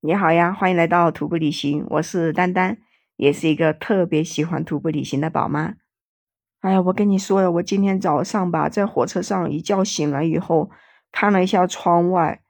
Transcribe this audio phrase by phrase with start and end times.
[0.00, 2.76] 你好呀，欢迎来到徒步旅行，我是丹丹，
[3.16, 5.74] 也是一个特别喜欢徒步旅行的宝妈。
[6.60, 10.70] 哎呀，我跟你说呀，我今天早上吧，在火车上一觉醒来以后，
[11.10, 12.42] 看了一下窗外，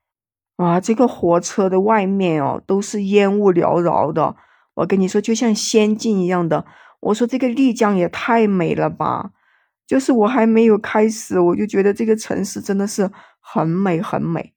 [0.57, 4.37] 啊，这个火车的外面哦，都是烟雾缭绕的。
[4.75, 6.67] 我跟你说，就像仙境一样的。
[7.01, 9.31] 我说这个丽江也太美了吧！
[9.87, 13.11] 就是我还没有开始，我就觉得这个城市真的是
[13.41, 14.53] 很美很美。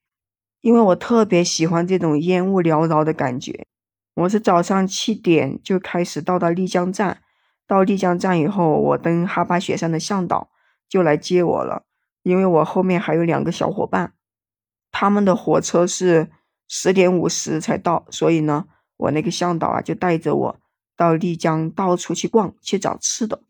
[0.61, 3.65] 因为我特别喜欢这种烟雾缭绕的感觉。
[4.13, 7.21] 我是早上七点就开始到达丽江站，
[7.65, 10.49] 到丽江站以后，我登哈巴雪山的向导
[10.88, 11.85] 就来接我了。
[12.21, 14.13] 因为我后面还有两个小伙伴，
[14.91, 16.29] 他们的火车是
[16.67, 18.66] 十点五十才到，所以呢，
[18.97, 20.59] 我那个向导啊就带着我
[20.95, 23.41] 到丽江到处去逛，去找吃的。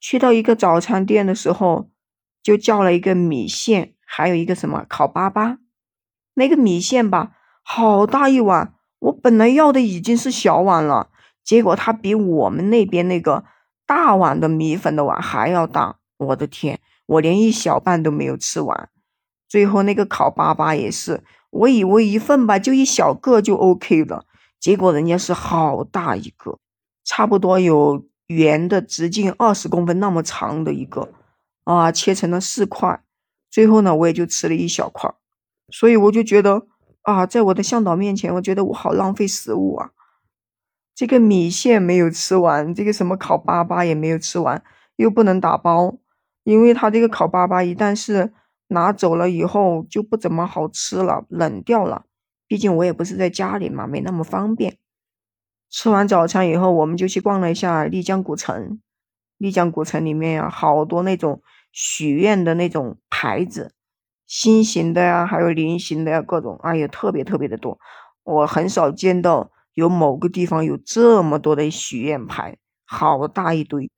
[0.00, 1.90] 去到一个早餐店的时候，
[2.42, 5.58] 就叫了一个米线，还有一个什么烤粑粑。
[6.38, 7.32] 那个米线吧，
[7.64, 11.10] 好大一碗，我本来要的已经是小碗了，
[11.42, 13.44] 结果它比我们那边那个
[13.84, 18.88] 大碗的米粉的碗还要大，我的天，我连一小半都没有吃完。
[19.48, 24.24] 最后那个烤粑粑也是，我以为一份吧就一小个就 OK 了，
[24.60, 26.60] 结果人家是好大一个，
[27.04, 31.08] 差不多有圆的直径二十公分那么长的一个，
[31.64, 33.02] 啊，切成了四块，
[33.50, 35.12] 最后呢我也就吃了一小块。
[35.70, 36.66] 所以我就觉得
[37.02, 39.90] 啊，在我的向导面前，我觉得我好浪费食物啊！
[40.94, 44.62] 这个米线没有吃完，这个什么烤粑粑也没有吃完，
[44.96, 45.96] 又不能打包，
[46.44, 48.32] 因为他这个烤粑粑一旦是
[48.68, 52.04] 拿走了以后就不怎么好吃了，冷掉了。
[52.46, 54.78] 毕竟我也不是在家里嘛，没那么方便。
[55.70, 58.80] 吃完早餐以后，我们就去逛了一下丽江古城。
[59.36, 63.74] 丽江古城里面呀，好多那种许愿的那种牌子。
[64.28, 67.78] 心形的呀，还有菱形的呀，各种，哎呀，特别特别的多。
[68.24, 73.90] 我很少见到有某个地方有这么多的许愿牌，好大一堆。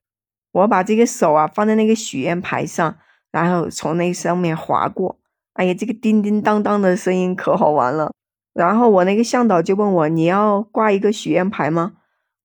[0.52, 2.96] 我把这个手啊放在那个许愿牌上，
[3.32, 5.19] 然后从那上面划过，
[5.54, 8.12] 哎呀，这个叮叮当当的声音可好玩了。
[8.52, 11.92] 然后我那个向导就问我：“你要挂一个许愿牌吗？”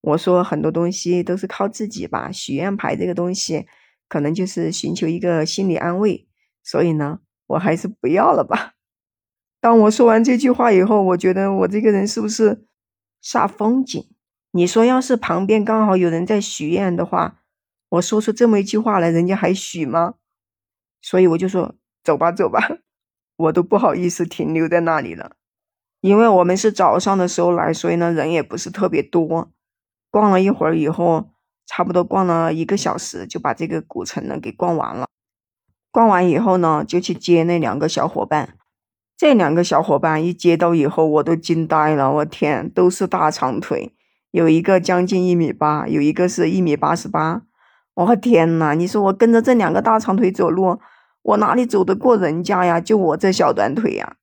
[0.01, 3.65] 我说：“很多东西都是靠自己吧，许愿牌这个东西，
[4.07, 6.27] 可能就是寻求一个心理安慰。
[6.63, 8.73] 所以呢。”我还是不要了吧。
[9.61, 12.65] 当我说完这句话以后，我觉得我这个人是不是
[13.23, 14.07] 煞风景？
[14.51, 17.41] 你说要是旁边刚好有人在许愿的话，
[17.89, 20.15] 我说出这么一句话来，人家还许吗？
[21.01, 22.59] 所以我就说走吧，走吧，
[23.37, 25.31] 我都不好意思停留在那里了。
[26.01, 29.51] 因为我们是早上的时候来，所以呢人也不是特别多。
[30.11, 31.31] 逛了一会儿以后，
[31.65, 35.07] 差不多逛了一个小时，就把这个古城呢给逛完了。
[35.95, 38.57] 逛完以后呢，就去接那两个小伙伴。
[39.15, 42.11] 这两个小伙伴一接到以后，我都惊呆了。
[42.11, 43.93] 我天，都是大长腿，
[44.31, 47.43] 有一个将近一米八，有一个是一米八十八。
[47.93, 50.81] 我天呐，你说我跟着这两个大长腿走路，
[51.21, 52.81] 我哪里走得过人家呀？
[52.81, 54.17] 就我这小短腿呀！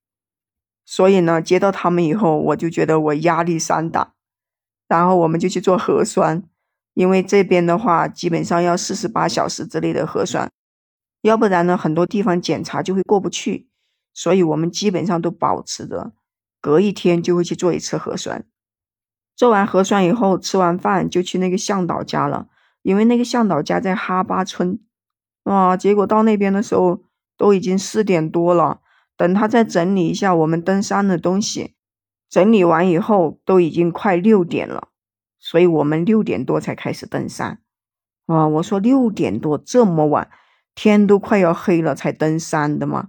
[0.84, 4.12] 所以呢，接到他们以后，我就觉得我压力山大。
[4.86, 6.42] 然后我们就去做核酸，
[6.92, 10.50] 因为这边的话，基本上要四十八小时之内的核酸。
[11.22, 13.68] 要不然呢，很多地方检查就会过不去，
[14.12, 16.12] 所以我们基本上都保持着
[16.60, 18.44] 隔一天就会去做一次核酸。
[19.34, 22.48] 做完核酸以后，吃完饭就去那个向导家了，
[22.82, 24.78] 因为那个向导家在哈巴村。
[25.44, 27.02] 啊，结果到那边的时候
[27.36, 28.80] 都已经四点多了，
[29.16, 31.74] 等他再整理一下我们登山的东西，
[32.28, 34.88] 整理完以后都已经快六点了，
[35.40, 37.60] 所以我们六点多才开始登山。
[38.26, 40.30] 啊，我说六点多这么晚。
[40.74, 43.08] 天都快要黑了才登山的吗？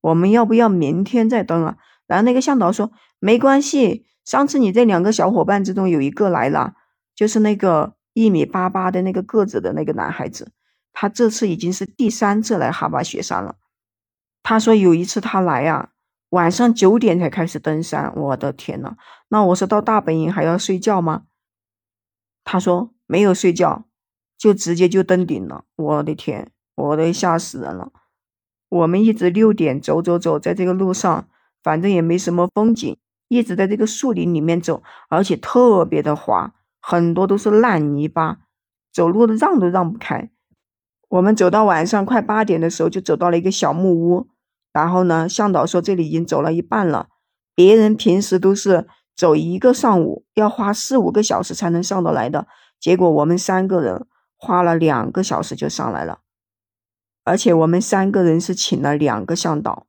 [0.00, 1.76] 我们要不要明天再登啊？
[2.06, 6.74] 然后那个向导说没关系，上次你这两个小伙伴之中有一个来了，
[7.14, 10.52] 就是那个一米八八的那个个子的那个男孩子，
[10.92, 13.56] 他这次已经是第三次来哈巴雪山了。
[14.42, 15.90] 他说有一次他来啊，
[16.30, 18.12] 晚上九点才开始登山。
[18.16, 18.96] 我的天呐，
[19.28, 21.22] 那我说到大本营还要睡觉吗？
[22.44, 23.84] 他说没有睡觉，
[24.36, 25.64] 就直接就登顶了。
[25.76, 26.50] 我的天！
[26.74, 27.92] 我都吓死人了！
[28.68, 31.28] 我们一直六点走走走，在这个路上，
[31.62, 32.96] 反正也没什么风景，
[33.28, 38.38] 一直在这个树林里面走，而且特别的滑，很多都是烂泥巴，
[38.92, 40.30] 走路的让都让不开。
[41.10, 44.28] 我们走到晚上快八点的时候，就走到了一个小木屋，
[44.72, 47.08] 然后呢，向导说这里已经走了一半了，
[47.54, 52.46] 别人平时都是走一个上午，要花四五个小时才能上得来的，
[52.80, 54.06] 结果我们三个人
[54.38, 56.20] 花了两个小时就上来了。
[57.24, 59.86] 而且我们三个人是请了两个向导，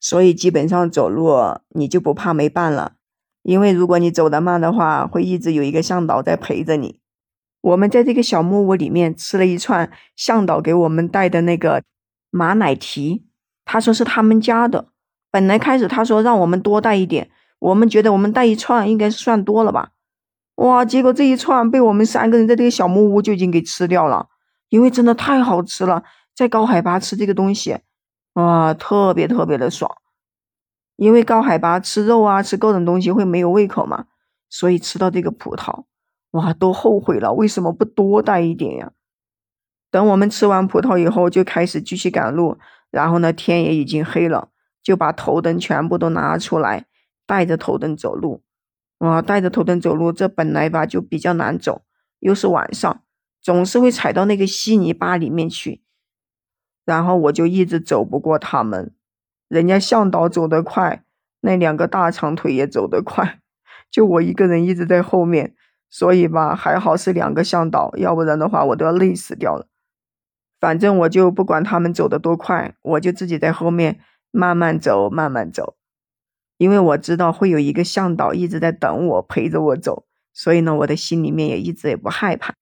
[0.00, 1.34] 所以基本上走路
[1.70, 2.94] 你就不怕没伴了。
[3.42, 6.98] 因为如果你走得慢的话，会一直有一个向导在陪着你。
[7.60, 11.82] 我们在这个小木屋里面吃了一串向导给我们带的那个
[12.30, 13.26] 马奶提，
[13.64, 14.88] 他说是他们家的。
[15.30, 19.90] 本来开始他说让我们多带一点，我们觉得我们带一串应该是算多了吧。
[20.56, 24.28] 哇，结果这一串被我们三个人在这个小木屋就已经给吃掉了，
[24.70, 26.02] 因为真的太好吃了，
[26.36, 27.78] 在高海拔吃这个东西，
[28.34, 29.90] 哇，特别特别的爽。
[30.96, 34.06] 因为高海拔吃肉啊，吃各种东西会没有胃口嘛，
[34.50, 35.84] 所以吃到这个葡萄，
[36.32, 38.92] 哇，都后悔了，为什么不多带一点呀？
[39.90, 42.58] 等我们吃完葡萄以后，就开始继续赶路，
[42.90, 44.50] 然后呢，天也已经黑了，
[44.82, 46.84] 就把头灯全部都拿出来，
[47.26, 48.42] 带着头灯走路。
[48.98, 51.82] 哇，带着头灯走路，这本来吧就比较难走，
[52.20, 53.02] 又是晚上，
[53.42, 55.82] 总是会踩到那个稀泥巴里面去，
[56.86, 58.94] 然后我就一直走不过他们。
[59.48, 61.04] 人家向导走得快，
[61.40, 63.40] 那两个大长腿也走得快，
[63.90, 65.54] 就我一个人一直在后面，
[65.90, 69.68] 所以吧，还好是两个向导，要不然的话我都要累死掉了。
[70.58, 74.00] 反正我就不管他们走得多快，我就自己在后面
[74.30, 75.76] 慢慢走，慢慢走，
[76.56, 82.54] 因为我知道会有一个向导一直在等我，陪着我走，所以呢，我的心里面也一直也不害怕。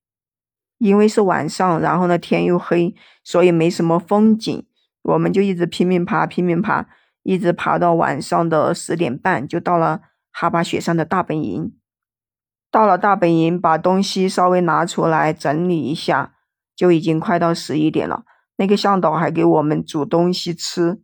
[0.85, 4.67] 因为是晚上，然后呢天又黑，所以没什么风景。
[5.01, 6.87] 我们就一直拼命爬，拼命爬，
[7.23, 11.73] 一直爬到晚上的十点半，就到了哈巴雪山的大本营。
[12.71, 16.35] 到了大本营，把东西稍微拿出来整理一下，
[16.77, 18.25] 就已经快到十一点了。
[18.57, 21.01] 那个向导还给我们煮东西吃，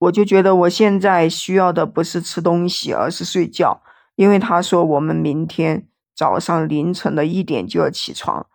[0.00, 3.82] 我就觉得我现在需要的不是吃东西，而是睡觉，
[4.16, 5.86] 因为他说我们明天
[6.16, 8.46] 早上凌晨的一点就要起床，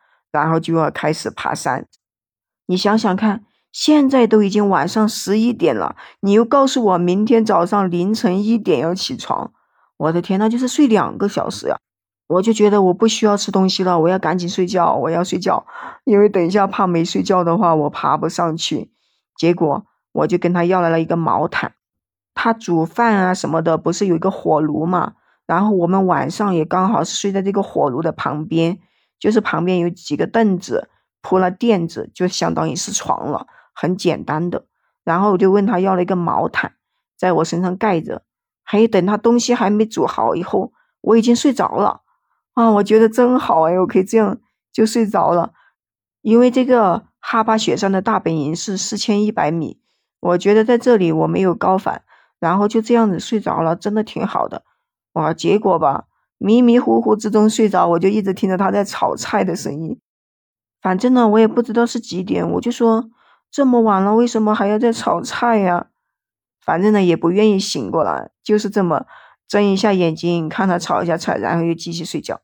[0.43, 1.85] 然后就要开始爬山。
[2.65, 3.43] 你想想看。
[3.73, 9.51] 现在都已经晚上十一点了，你又告诉我明天早上凌晨一点要起床，
[9.97, 11.77] 我的天，那就是睡两个小时呀！
[12.27, 15.67] 我就觉得我不需要吃东西了，我要赶紧睡觉，我要睡觉，
[16.05, 18.89] 因为等一下怕没睡觉的话我爬不上去。
[19.37, 21.73] 结果我就跟他要来了一个毛毯，
[22.33, 25.13] 他煮饭啊什么的不是有一个火炉嘛，
[25.45, 28.79] 然后我们晚上也刚好是睡在这个火炉的旁边，
[29.19, 30.89] 就是旁边有几个凳子
[31.21, 33.47] 铺了垫子，就相当于是床了。
[33.73, 34.65] 很简单的，
[35.03, 36.73] 然后我就问他要了一个毛毯，
[37.15, 38.23] 在我身上盖着。
[38.63, 42.01] 还有等他东西还没煮好以后，我已经睡着了
[42.53, 42.71] 啊！
[42.71, 44.39] 我觉得真好哎，我可以这样
[44.73, 45.53] 就睡着了。
[46.21, 49.79] 因为这个哈巴雪山的大本营是四千一百米，
[50.19, 52.01] 我觉得在这里我没有高反，
[52.39, 54.63] 然后就这样子睡着了，真的挺好的。
[55.13, 56.05] 哇，结果吧，
[56.37, 59.99] 迷迷糊糊之中睡着，我就一直听着他在炒菜的声音。
[60.81, 63.09] 反正呢，我也不知道是几点，我就说。
[63.49, 65.87] 这么晚了，为什么还要在炒菜呀？
[66.59, 69.05] 反正呢也不愿意醒过来，就是这么
[69.47, 72.41] 睁一下眼睛看他炒一下菜，然后又继续睡觉。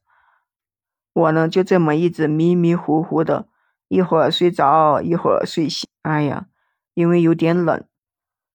[1.11, 3.47] 我呢就这么一直迷迷糊糊的，
[3.89, 5.89] 一会儿睡着，一会儿睡醒。
[6.03, 6.45] 哎呀，
[6.93, 7.83] 因为有点冷。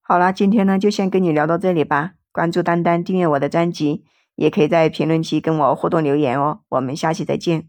[0.01, 2.15] 好啦，今天呢就先跟你聊到这里吧。
[2.33, 4.07] 关注丹丹，订阅我的专辑，
[4.39, 6.61] 也可以在评论区跟我互动留言哦。
[6.69, 7.67] 我们下期再见。